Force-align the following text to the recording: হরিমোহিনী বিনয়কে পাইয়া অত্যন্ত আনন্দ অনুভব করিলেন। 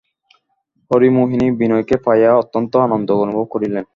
হরিমোহিনী 0.91 1.47
বিনয়কে 1.51 1.95
পাইয়া 2.05 2.31
অত্যন্ত 2.35 2.71
আনন্দ 2.77 3.09
অনুভব 3.23 3.45
করিলেন। 3.45 3.85